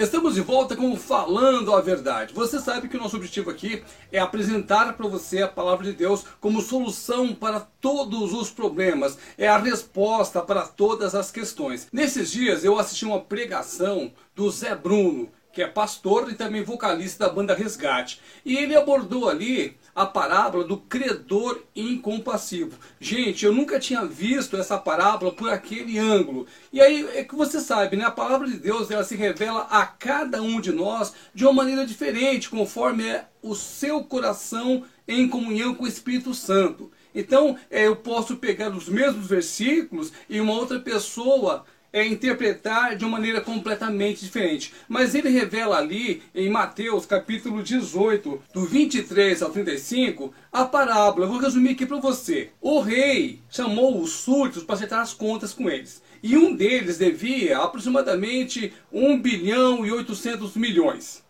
[0.00, 2.32] Estamos de volta com Falando a Verdade.
[2.32, 3.82] Você sabe que o nosso objetivo aqui
[4.12, 9.48] é apresentar para você a palavra de Deus como solução para todos os problemas, é
[9.48, 11.88] a resposta para todas as questões.
[11.92, 17.26] Nesses dias eu assisti uma pregação do Zé Bruno, que é pastor e também vocalista
[17.26, 18.20] da banda Resgate.
[18.44, 22.78] E ele abordou ali a parábola do credor incompassivo.
[23.00, 26.46] Gente, eu nunca tinha visto essa parábola por aquele ângulo.
[26.72, 28.04] E aí é que você sabe, né?
[28.04, 31.84] A palavra de Deus ela se revela a cada um de nós de uma maneira
[31.84, 36.92] diferente, conforme é o seu coração em comunhão com o Espírito Santo.
[37.14, 43.04] Então, é, eu posso pegar os mesmos versículos e uma outra pessoa é interpretar de
[43.04, 44.72] uma maneira completamente diferente.
[44.88, 51.26] Mas ele revela ali em Mateus capítulo 18, do 23 ao 35, a parábola.
[51.26, 52.50] Eu vou resumir aqui para você.
[52.60, 56.02] O rei chamou os súditos para acertar as contas com eles.
[56.22, 61.22] E um deles devia aproximadamente 1 bilhão e 800 milhões.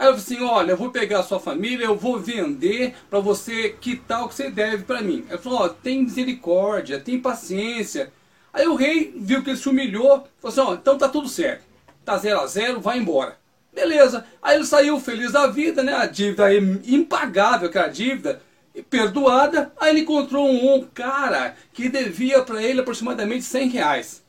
[0.00, 3.20] Aí eu falei assim, olha, eu vou pegar a sua família, eu vou vender para
[3.20, 5.26] você quitar o que você deve para mim.
[5.28, 8.10] Ele falou, ó, tem misericórdia, tem paciência.
[8.52, 11.64] Aí o rei viu que ele se humilhou, falou assim, ó, então tá tudo certo.
[12.04, 13.38] Tá zero a zero, vai embora.
[13.72, 14.24] Beleza.
[14.42, 15.94] Aí ele saiu feliz da vida, né?
[15.94, 18.42] A dívida impagável, aquela dívida,
[18.88, 19.72] perdoada.
[19.78, 24.22] Aí ele encontrou um cara que devia para ele aproximadamente 100 reais.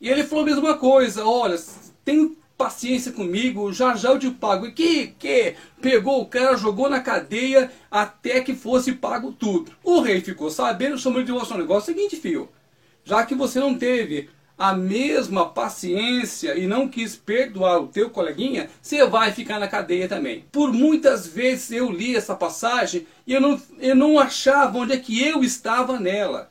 [0.00, 1.56] E ele falou a mesma coisa, olha,
[2.04, 4.66] tem paciência comigo, já já eu te pago.
[4.66, 5.54] E que, que?
[5.80, 9.72] Pegou o cara, jogou na cadeia até que fosse pago tudo.
[9.82, 11.92] O rei ficou sabendo, chamou ele de um negócio.
[11.92, 12.48] Seguinte, fio,
[13.06, 18.68] já que você não teve a mesma paciência e não quis perdoar o teu coleguinha,
[18.82, 20.44] você vai ficar na cadeia também.
[20.50, 24.98] Por muitas vezes eu li essa passagem e eu não, eu não achava onde é
[24.98, 26.50] que eu estava nela.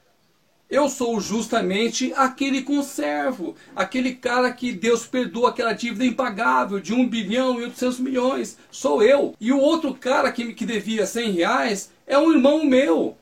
[0.70, 7.08] Eu sou justamente aquele conservo, aquele cara que Deus perdoa aquela dívida impagável de 1
[7.08, 8.58] bilhão e 800 milhões.
[8.72, 9.36] Sou eu.
[9.42, 13.17] E o outro cara que, que devia 100 reais é um irmão meu.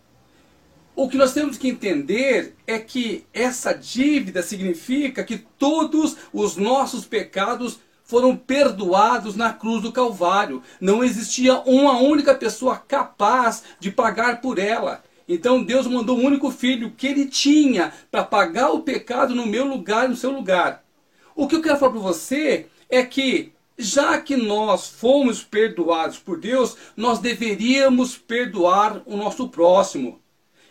[0.95, 7.03] O que nós temos que entender é que essa dívida significa que todos os nossos
[7.03, 10.61] pecados foram perdoados na cruz do Calvário.
[10.79, 15.03] Não existia uma única pessoa capaz de pagar por ela.
[15.27, 19.65] Então Deus mandou o único filho que ele tinha para pagar o pecado no meu
[19.65, 20.83] lugar, no seu lugar.
[21.35, 26.39] O que eu quero falar para você é que já que nós fomos perdoados por
[26.39, 30.22] Deus, nós deveríamos perdoar o nosso próximo.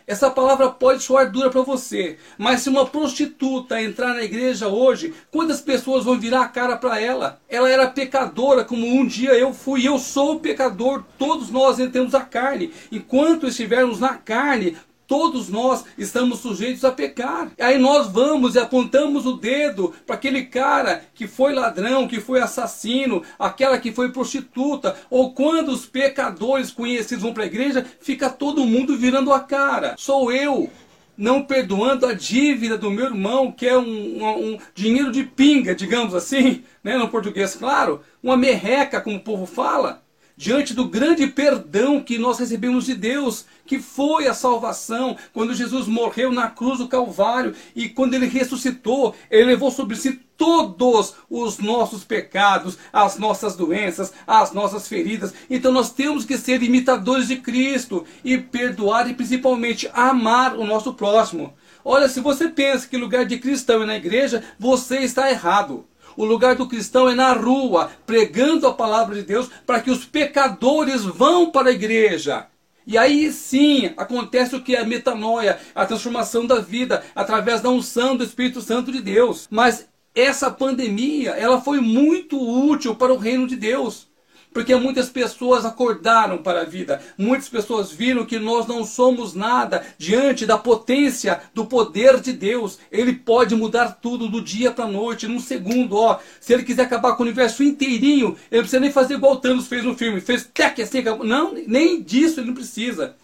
[0.05, 5.13] Essa palavra pode soar dura para você, mas se uma prostituta entrar na igreja hoje,
[5.31, 7.39] quantas pessoas vão virar a cara para ela?
[7.47, 9.87] Ela era pecadora, como um dia eu fui.
[9.87, 12.73] Eu sou pecador, todos nós entramos a carne.
[12.91, 14.75] Enquanto estivermos na carne,
[15.13, 17.51] Todos nós estamos sujeitos a pecar.
[17.59, 22.41] Aí nós vamos e apontamos o dedo para aquele cara que foi ladrão, que foi
[22.41, 24.95] assassino, aquela que foi prostituta.
[25.11, 29.93] Ou quando os pecadores conhecidos vão para a igreja, fica todo mundo virando a cara.
[29.99, 30.67] Sou eu
[31.15, 35.75] não perdoando a dívida do meu irmão, que é um, um, um, dinheiro de pinga,
[35.75, 40.02] digamos assim, né, no português, claro, uma merreca, como o povo fala
[40.35, 45.87] diante do grande perdão que nós recebemos de Deus, que foi a salvação, quando Jesus
[45.87, 51.59] morreu na cruz do Calvário e quando ele ressuscitou, ele levou sobre si todos os
[51.59, 55.33] nossos pecados, as nossas doenças, as nossas feridas.
[55.49, 60.93] Então nós temos que ser imitadores de Cristo e perdoar e principalmente amar o nosso
[60.93, 61.53] próximo.
[61.85, 65.85] Olha, se você pensa que lugar de cristão é na igreja, você está errado.
[66.15, 70.05] O lugar do cristão é na rua, pregando a palavra de Deus para que os
[70.05, 72.47] pecadores vão para a igreja.
[72.85, 77.69] E aí sim acontece o que é a metanoia, a transformação da vida através da
[77.69, 79.47] unção do Espírito Santo de Deus.
[79.49, 84.07] Mas essa pandemia, ela foi muito útil para o reino de Deus.
[84.53, 89.83] Porque muitas pessoas acordaram para a vida, muitas pessoas viram que nós não somos nada
[89.97, 92.77] diante da potência do poder de Deus.
[92.91, 95.97] Ele pode mudar tudo do dia para a noite, num segundo.
[95.97, 99.33] Ó, se ele quiser acabar com o universo inteirinho, ele não precisa nem fazer igual
[99.33, 101.25] o Thanos fez no filme, fez tec assim, acabou.
[101.25, 103.15] não, nem disso ele não precisa.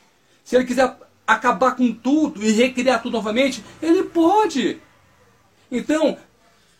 [0.43, 0.95] Se ele quiser
[1.27, 4.81] acabar com tudo e recriar tudo novamente, ele pode.
[5.71, 6.17] Então,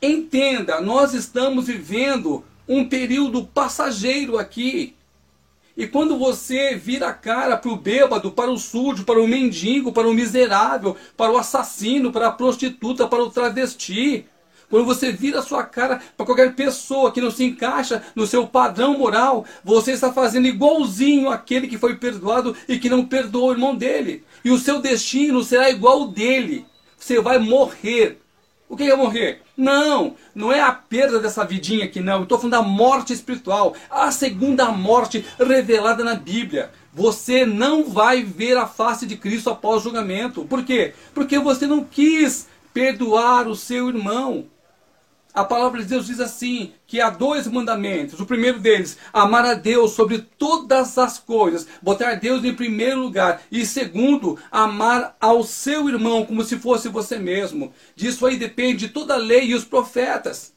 [0.01, 4.95] entenda, nós estamos vivendo um período passageiro aqui.
[5.75, 9.91] E quando você vira a cara para o bêbado, para o sujo, para o mendigo,
[9.91, 14.25] para o miserável, para o assassino, para a prostituta, para o travesti,
[14.69, 18.45] quando você vira a sua cara para qualquer pessoa que não se encaixa no seu
[18.45, 23.53] padrão moral, você está fazendo igualzinho aquele que foi perdoado e que não perdoou o
[23.53, 24.23] irmão dele.
[24.45, 26.65] E o seu destino será igual ao dele.
[26.99, 28.21] Você vai morrer
[28.69, 29.41] O que é morrer?
[29.57, 32.21] Não, não é a perda dessa vidinha aqui, não.
[32.21, 36.69] Estou falando da morte espiritual, a segunda morte revelada na Bíblia.
[36.93, 40.45] Você não vai ver a face de Cristo após o julgamento.
[40.45, 40.93] Por quê?
[41.15, 44.45] Porque você não quis perdoar o seu irmão.
[45.33, 48.19] A palavra de Deus diz assim: que há dois mandamentos.
[48.19, 53.41] O primeiro deles, amar a Deus sobre todas as coisas, botar Deus em primeiro lugar.
[53.51, 57.71] E segundo, amar ao seu irmão como se fosse você mesmo.
[57.95, 60.53] Disso aí depende toda a lei e os profetas.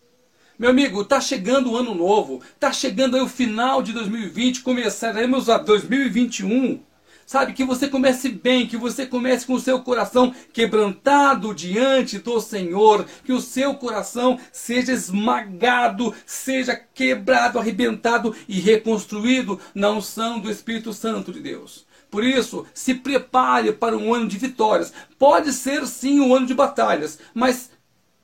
[0.58, 5.48] Meu amigo, está chegando o ano novo, está chegando aí o final de 2020, começaremos
[5.48, 6.80] a 2021.
[7.26, 12.40] Sabe, que você comece bem, que você comece com o seu coração quebrantado diante do
[12.40, 20.50] Senhor, que o seu coração seja esmagado, seja quebrado, arrebentado e reconstruído na unção do
[20.50, 21.86] Espírito Santo de Deus.
[22.12, 24.92] Por isso, se prepare para um ano de vitórias.
[25.18, 27.70] Pode ser sim um ano de batalhas, mas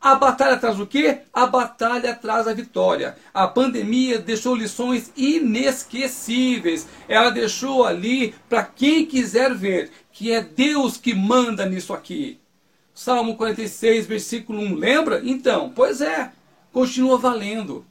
[0.00, 1.22] a batalha traz o quê?
[1.32, 3.16] A batalha traz a vitória.
[3.34, 6.86] A pandemia deixou lições inesquecíveis.
[7.08, 12.40] Ela deixou ali para quem quiser ver que é Deus que manda nisso aqui.
[12.94, 14.74] Salmo 46, versículo 1.
[14.74, 15.20] Lembra?
[15.24, 16.32] Então, pois é,
[16.72, 17.84] continua valendo.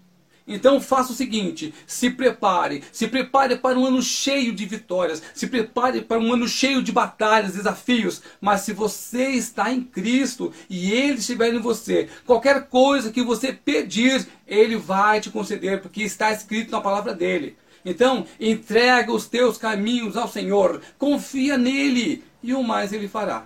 [0.47, 5.47] Então faça o seguinte: se prepare, se prepare para um ano cheio de vitórias, se
[5.47, 8.21] prepare para um ano cheio de batalhas, desafios.
[8.39, 13.51] Mas se você está em Cristo e Ele estiver em você, qualquer coisa que você
[13.51, 17.57] pedir, Ele vai te conceder, porque está escrito na palavra dele.
[17.83, 23.45] Então, entrega os teus caminhos ao Senhor, confia nele e o mais ele fará.